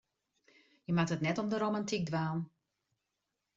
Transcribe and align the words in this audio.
Je 0.85 0.93
moatte 0.93 1.13
it 1.17 1.25
net 1.27 1.37
om 1.41 1.49
de 1.49 1.57
romantyk 1.57 2.03
dwaan. 2.07 2.39